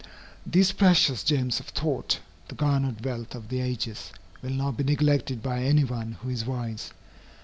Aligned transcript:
These 0.47 0.71
precious 0.71 1.23
gems 1.23 1.59
of 1.59 1.67
thought, 1.67 2.21
the 2.47 2.55
garnered 2.55 3.05
wealth 3.05 3.35
of 3.35 3.49
the 3.49 3.61
ages, 3.61 4.11
will 4.41 4.49
not 4.49 4.75
be 4.75 4.83
neglected 4.83 5.43
by 5.43 5.61
any 5.61 5.83
one 5.83 6.13
who 6.23 6.29
is 6.29 6.43
wise. 6.43 6.91